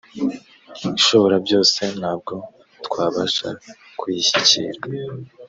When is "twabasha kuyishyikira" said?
2.85-4.79